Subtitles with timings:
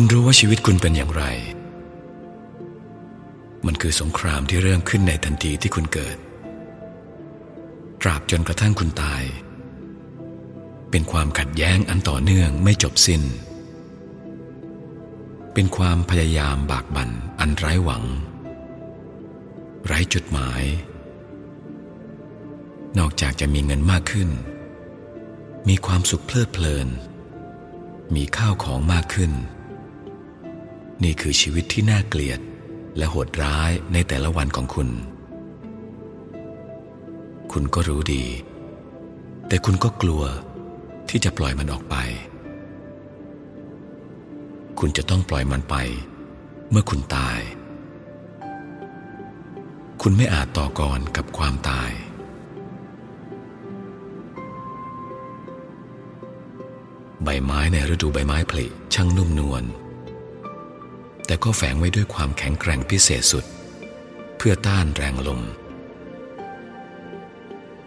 [0.00, 1.24] คุณรู้ว่าชีวิตคุณเป็นอย่างไร
[3.66, 6.16] มันคือสงครามที่เริ่มขึ้นในทันทีที่คุณเกิด
[8.02, 9.22] ตราบจนกระทั่งคุณตาย
[10.90, 13.22] เป็นความขัดแย้งอันต่อเนื่องไม่จบสิน้น
[15.54, 18.04] เป็นความพยายามบากบั่นอันไร้หวัง
[19.86, 20.62] ไร้จุดหมาย
[22.98, 24.30] นอกจากจะมีเงินมากขึ้น
[25.68, 26.88] มีความสุขเพลิดเพลิน
[28.14, 29.32] มีข้าวของมากขึ้น
[31.02, 32.40] นี่คือชีวิตที่น่าเกลียด
[32.96, 34.88] และโหดร้ายในแต่ละวันของคุณ
[37.52, 38.24] คุณก็รู้ดี
[39.48, 40.22] แต่คุณก็กลัว
[41.08, 41.96] ที่จะปล่อยมันออกไป
[44.78, 45.76] คุณจะต้องปล่อยมันไป
[46.70, 47.38] เมื่อคุณตาย
[50.02, 51.90] คุณไม่อาจต่อกรกับความตาย
[57.24, 59.64] ใบไม้ในฤดูใบไม้ผลิช่างนุ่มนวล
[61.28, 63.44] แต่ก็แฝงไว้ด้วยความแข็งแกร่งพิเศษสุด
[64.36, 65.40] เพื่อต้านแรงลม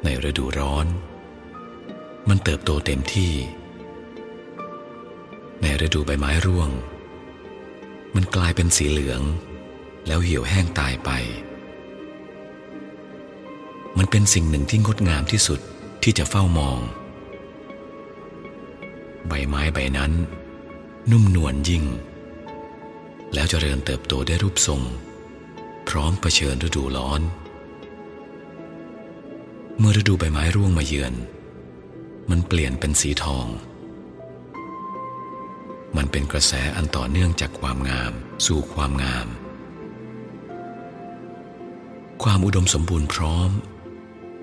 [0.04, 0.88] ในฤดูร้อน
[2.30, 3.34] มันเติบโตเต็มที่
[5.62, 6.70] ในฤดูใบไม้ร่วง
[8.16, 9.22] มันกลายเป็นสีเหลือง
[10.08, 11.10] แล้วเหี่ยวแห้งตายไป
[13.98, 15.60] มันเป็นสิ่งหนึ่งที่งดงามที่สุด
[16.04, 16.80] ที่จะเฝ้ามอง
[19.28, 20.12] ใบไม้ใบนั้น
[21.12, 21.86] นุ่มนวลยิ่ง
[23.34, 24.82] แล้วจเจริญเติบโตได้รูปทรง
[25.90, 27.22] พร้อมเผชิญฤดูร้อน
[29.80, 31.14] เมื่อฤดูใบไม้ร่วงมาเยือน
[32.30, 33.48] มันเปลี่ยนเป็นสีทอง
[35.98, 38.14] มันเป็นกระแสอันต่อเนื่องจากความงาม
[38.46, 39.28] สู่ความงาม
[42.24, 43.50] ความอุดมสมบูรณ์พร้อม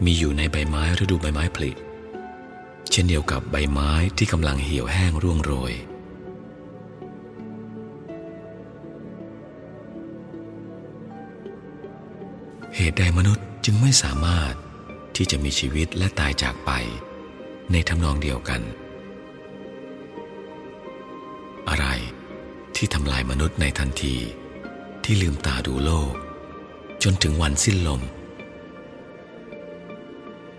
[0.05, 1.70] มีอยู่ในใบไม้ฤดูใบไม้ผลิ
[2.91, 5.72] เช่นเดียวกับใบไม้ที่กำลังเหี่ยวแห้งร่วงโรย
[12.91, 14.54] ตุใดมนุษย์จึงไม่สามารถ
[15.16, 16.71] ที่จะมีชีวิตและตายจากไป
[17.72, 18.60] ในทำนองเดียวกัน
[21.69, 21.87] อะไร
[22.76, 24.16] ที่ทำลายมนุษย์ในทันที
[25.04, 26.12] ที่ลืมตาดูโลก
[27.03, 28.03] จนถึงวันสิ้นลม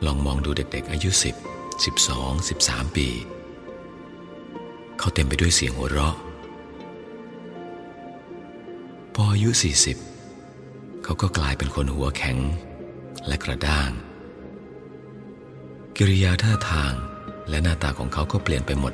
[0.05, 1.25] ลองมองดูเด็กๆอายุ 10
[1.83, 3.07] 12 13 ปี
[4.99, 6.15] เขาเต็มไปด้วยเสียงหัวเราะ
[9.13, 10.18] พออายุ 40
[11.09, 12.37] เขาก็กลายเป็นคนหัวแข็ง
[13.27, 13.91] และกระด้าง
[15.97, 16.93] กิริยาท่าทาง
[17.49, 18.93] และหน้าตาของเขาก็เปลี่ยนไปหมด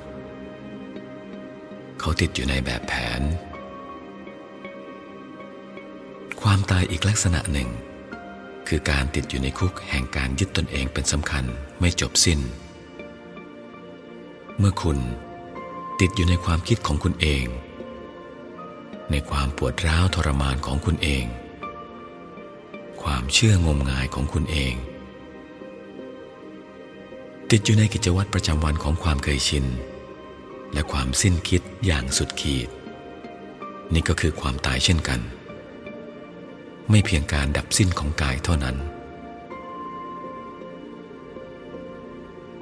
[2.00, 3.22] เขาติดอยู่ในแบบแผน
[6.42, 7.70] ความตายอีกลักษณะหนึ่ง
[8.68, 11.44] คือการติดอยู่ในคุกแห่งการยึดตนเองเป็นสำคัญ
[11.80, 12.40] ไม่จบสิ้น
[14.58, 15.00] เมื่อคุณ
[16.00, 17.46] ติดอยู่ในความคิดของคุณเอง
[19.12, 21.28] ในความปวดร้าวทรมานของคุณเอง
[23.06, 24.76] ความเชื่องมงายของคุณเอง
[27.52, 29.66] ติดอยู่ในกิจวัตรประจำวันของความเคยชิน
[30.74, 32.70] และความสิ้นคิดอย่างสุดขีด
[33.94, 35.20] นี่ก็คือความตายเช่นกัน
[36.90, 38.76] ไม่เพียงการดับสิ้นของกายเท่านั้น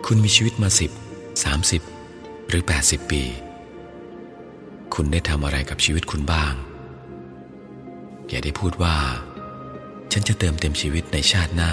[0.06, 0.92] คุณมีชีวิตมาสิบ
[1.44, 1.82] สามสิบ
[2.48, 3.24] หรือแปดสิบปี
[4.94, 6.54] คุณได้ทำอะไรกับชีวิตคุณบ้าง
[8.30, 8.98] อย่าได้พูดว่า
[10.16, 11.72] ฉันจะเติมเต็มชีวิตในชาติหน้า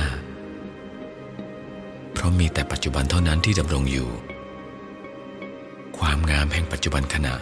[2.12, 4.09] เพราะมีแต่ปัจจุบันเท่านั้นที่ดำรงอยู่
[5.99, 7.34] ความงามแห่งปัจจุบันขณะ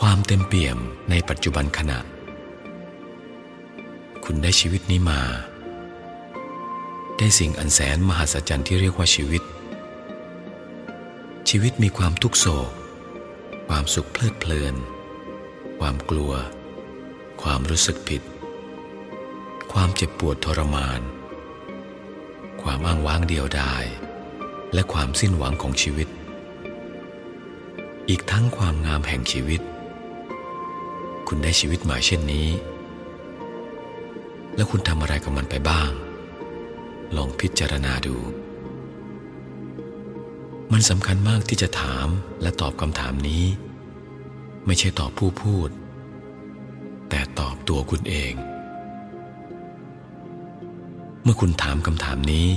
[0.00, 0.78] ความเต็มเปี่ยม
[1.10, 1.98] ในปัจจุบันขณะ
[4.24, 5.20] คุณได้ชีวิตนี้มา
[7.18, 9.42] ได้สิ่งอันแสนมหัศจรรย์ที่เรียกว่าชีวิต
[11.48, 12.70] ชีวิตมีความทุกโศก
[13.68, 14.74] ความสุขเพลิดเพลิน
[15.78, 16.32] ความกลัว
[17.42, 18.22] ความรู้สึกผิด
[19.78, 21.00] ความเจ็บปวดทรมาน
[22.62, 23.84] ความอ้างว้างเดียวดาย
[24.74, 26.08] และความสิ้นหวังของชีวิต
[28.08, 29.60] อีกทั้งความงามแห่งชีวิต
[31.28, 32.48] คุณได้ชีวิตม่เช่นนี้
[34.56, 35.90] แล้วคุณทำอะไรกับมันไปบ้าง
[37.16, 38.16] ลองพิจารณาดู
[40.72, 42.08] มันสำคัญมากที่จะถาม
[42.42, 43.44] และตอบคำถามนี้
[44.66, 45.68] ไม่ใช่ตอบผู้พูด
[47.08, 48.34] แต่ตอบตัวคุณเอง
[51.26, 52.48] เมื่อคุณถามคำถามนี้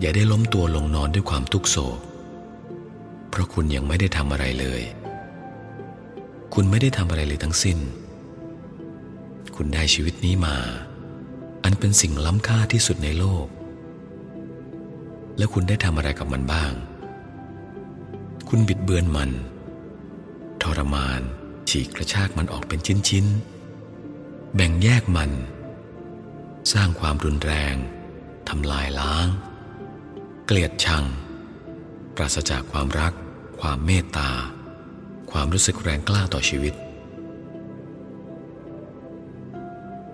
[0.00, 1.98] อย่าได้ล้มตัวลงนอนด้วยความทุกโศก
[3.30, 4.82] เพราะคุณยังไม่ได้ทำอะไรเลย
[6.54, 7.78] คุณไม่ได้ทำอะไรเลยทั้งสิ้น
[9.56, 10.56] คุณได้ชีวิตนี้มา
[11.64, 13.46] อันเป็นสิ่งล้ำค่าที่สุดในโลก
[15.38, 16.72] แล้วคุณได้ทำอะไรกับมันบ้าง
[18.48, 19.30] คุณบิดเบือนมัน
[20.62, 21.20] ทรมาน
[21.68, 25.30] ฉีกกระชากมันออกเป็นชิ้นๆ แบ่งแยกมัน
[26.72, 27.74] สร้างความรุนแรง
[28.48, 29.26] ทำลายล้าง
[30.46, 31.04] เกลียดชัง
[32.16, 33.12] ปราศจากความรัก
[33.60, 34.30] ความเมตตา
[35.30, 36.74] ความรู้สึกแรงกล้าต่อชีวิต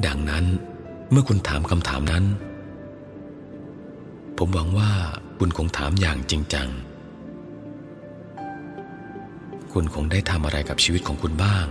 [0.06, 0.44] ดังนั้น
[1.10, 2.24] เมื่อคุณถามคำถามนั้น
[4.38, 4.92] ผมหวังว่า
[5.38, 6.68] คุณคงถามอย่างจริงจัง
[9.72, 11.66] คุณคงได้ทำอะไรกับชีวิตของคุณบ้าง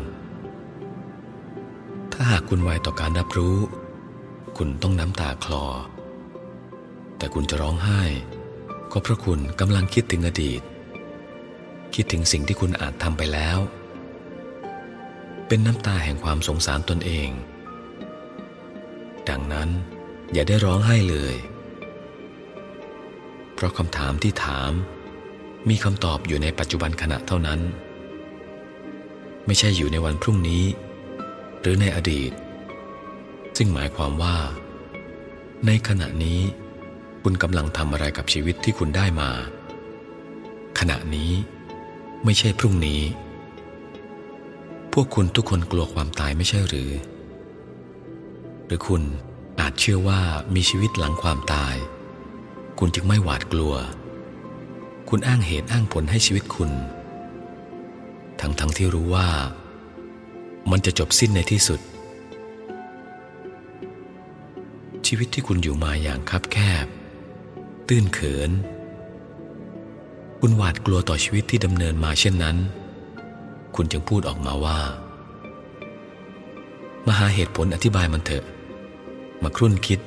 [2.12, 3.58] ถ้าหากคุณไวต่อการรับรู้
[4.58, 5.66] คุณต้องน้ำตาคลอ
[7.18, 8.02] แต่คุณจะร้องไห้
[8.92, 10.62] ก็เพราะคุณกำลังคิดถึงอดีต
[11.96, 13.58] คิดถึงสิ่งที่คุณอาจทำไปแล้ว
[15.48, 17.30] เป็นน้ำตาแห่งความสงสารตนเอง
[19.30, 19.70] ดังนั้น
[20.34, 21.36] อย่าได้ร้องไห้เลย
[23.54, 24.72] เพราะคำถามที่ถาม
[25.70, 27.60] มีคำตอบอยู่ในปัจจุบันขณะเท่านั้น
[29.46, 30.64] ไม่ใช่อยู่ในวันพรุ่งนี้
[31.62, 32.32] หรือในอดีต
[33.58, 34.36] ซึ่งหมายความว่า
[35.66, 36.40] ในขณะนี้
[37.24, 39.30] คุณกำลังทำอะไรกับชีวิตที่คุณได้มา
[40.80, 41.32] ขณะนี้
[42.24, 43.02] ไม่ใช่พรุ่งนี้
[44.94, 46.92] พวกคุณทุกคนกลัวความตายไม่ใช่หรือ
[48.66, 49.02] หรือคุณ
[49.60, 50.22] อาจเชื่อว่า
[50.56, 51.76] มีชีวิตหลังความตาย
[52.80, 53.74] คุณจึงไม่หวาดกลัว
[55.10, 56.72] คุณอ้างเหตุอ้างผลให้ชีวิตคุณ
[58.42, 59.28] ทั้งทั้งที่รู้ว่า
[60.72, 61.80] มันจะจบสิ้นในที่สุด
[65.16, 66.86] ชีวิตที่คุณอยู่มาอย่างคับแคบ
[67.88, 68.52] ตื้นเขิน
[70.40, 72.58] คุณหวาดกลัวต่อชีวิตที่ดำเนินมาเช่นนั้น
[73.76, 74.80] คุณจึงพูดออกมาว่า
[77.08, 78.46] มาหาเหตุผลอธิบายมันเถอะ
[79.44, 80.00] มาครุ่นคิด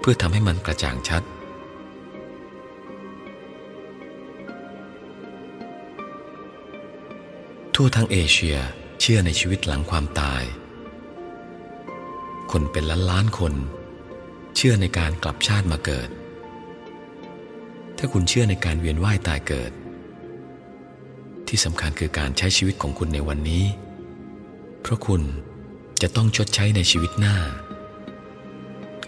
[0.00, 1.22] เพื่อทำให้มันกระจ่างชัด
[7.74, 8.56] ทั่วทั้งเอเชีย
[9.00, 10.42] เชื่อในชีวิตหลังความตาย
[12.50, 13.54] คนเป็นล้านล้านคน
[14.66, 16.08] ชื่อในการกลับชาติมาเกิด
[17.98, 19.72] ถ้าคุณเชื่อในการเวียนว่ายตายเกิด
[21.48, 23.64] ที่สำคัญคือการใช้ชีวิตของคุณในวันนี้
[24.80, 25.22] เพราะคุณ
[26.02, 27.36] จะต้องชดใช้ในชีวิตหน้า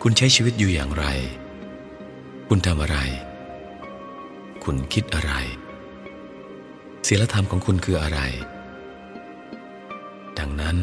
[0.03, 1.07] คุณใช้ชีวิตอยู่อย่างไร
[2.49, 2.99] คุณทำอะไร
[4.65, 5.33] คุณคิดอะไร
[7.07, 8.21] ศีลธรรมของคุณคืออะไร
[10.39, 10.77] ดังนั้น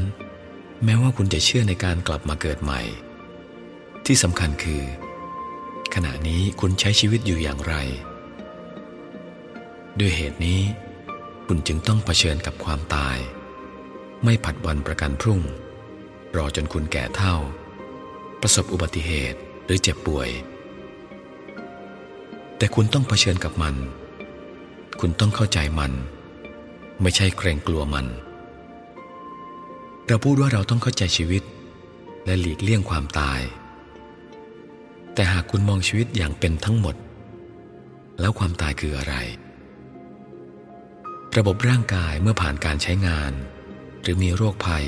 [0.83, 2.83] แม้ว่าคุณจะเชื่อในการกลับมาเกิดใหม่
[4.13, 4.83] ที่สำคัญคือ
[5.95, 7.75] ขณะนี้คุณใช้ชีวิตอยู่อย่างไร
[9.99, 10.61] ด้วยเหตุนี้
[11.47, 13.17] คุณจึงต้องเผชิญกับความตาย
[14.23, 15.41] ไม่ผัดวันประกันพรุ่ง
[16.35, 17.35] รอจนคุณแก่เท่า
[18.41, 20.29] ประสบอุบัติเหตุหรือเจ็บป่วย
[22.57, 23.75] แต่คุณต้องเผชิญกับมัน
[24.99, 25.91] คุณต้องเข้าใจมัน
[27.01, 28.05] ไม่ใช่เกรงกลัวมัน
[30.07, 31.43] เราพูดว่าเราต้องเข้าใจชีวิต
[32.25, 33.41] และหลีกเลี่ยงความตาย
[35.13, 36.95] แต่หากคุณมองชีวิตอย่างเป็นทั้งหมด
[38.19, 39.15] แล้วความตายคืออะไร
[41.37, 43.31] ระบบร่างกายเมื่อผ่านการใช้งาน
[44.01, 44.85] หรือมีโรคภัย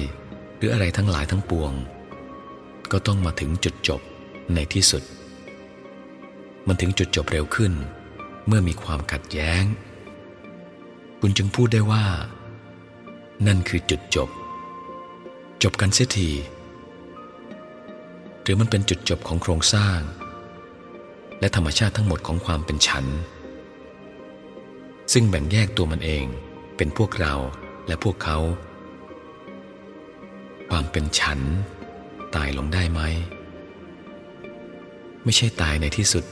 [0.58, 1.74] หรืออะไรทั้งหลายทั้งปวง
[2.92, 4.02] ก็ต้องมาถึงจุดจบ
[4.54, 5.04] ในที่สุด
[6.68, 7.74] มันถึงจุดจบเร็วขึ้น
[8.48, 9.64] เมื่อมีความขัดแย้ง
[11.20, 12.06] คุณจึงพูดได้ว่า
[13.48, 14.30] นั่นคือจุดจบ
[15.64, 16.32] จบกันเสียที
[18.42, 20.00] หรือมันเป็นจุดจบของโครงสร้าง
[21.44, 23.06] และธรรมชาติทั้งหมดของความเป็นฉัน
[25.14, 26.26] ซึ่งแบ่งแยกตัวมันเอง
[26.78, 27.34] เป็นพวกเรา
[27.88, 28.38] และพวกเขา
[30.70, 31.40] ความเป็นฉัน
[32.36, 33.02] ตายลงได้ไหม
[35.24, 36.26] ไม่ใช่ตายในที่สุด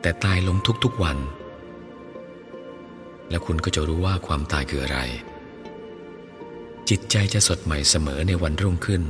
[0.00, 1.18] แต่ตายลงทุกๆวัน
[3.30, 4.98] และคุณก็จะรู้ว่าความตายคืออะไร
[6.88, 9.02] จิตใจจะสดใหม่เสมอในวันรุ่งขึ้น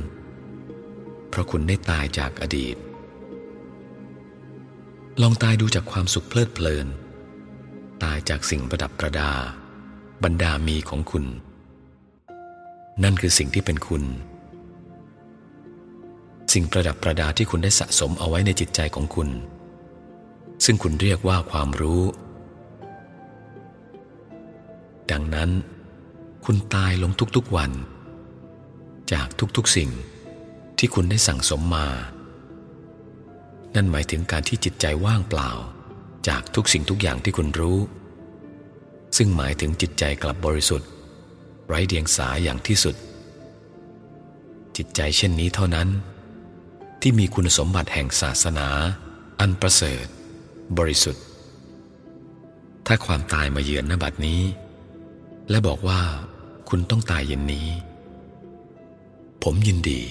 [1.29, 2.77] เพราะคุณได้ตายจากอดีต
[5.21, 6.87] ลองตายดูจากความสุขเพลิดเพลิน
[8.03, 9.31] ตายจากสิ่งประดับประดา
[10.23, 11.25] บรรดามีของคุณ
[13.03, 14.03] นั่นคือสิ่งที่เป็นคุณ
[16.53, 19.29] สิ่งประดับประดาที่คุณได้สะสมเอาไว้ในจิตใจของคุณ
[20.65, 22.03] ซึ่งคุณเรียกว่าความรู้
[25.11, 25.49] ดังนั้น
[26.45, 27.71] คุณตายลงทุกๆวัน
[29.11, 29.89] จากทุกๆสิ่ง
[30.77, 31.87] ที่คุณได้สั่งสมมา
[33.75, 35.51] นั่นหมายถึงการที่จิตใจว่างเปล่า
[36.27, 37.79] จากทุกสิ่งทุกอย่างที่คุณรู้
[39.17, 40.89] ซึ่งหมายถึงจิตใจกลับบริสุทธิ์
[41.67, 42.95] ไร้เดียงสาอย่างที่สุด
[44.77, 45.89] จิตใจเช่นนี้เท่านั้น
[47.01, 48.67] ที่มีคุณสมบัติแห่งศาสนา
[49.39, 50.05] อันประเสริฐ
[50.77, 51.23] บริสุทธิ์
[52.87, 54.41] ถ้าความตายมาเยือนนบัดนี้
[55.49, 56.01] และบอกว่า
[56.69, 57.69] คุณต้องตายเย็นนี้
[59.43, 60.01] ผมยินดี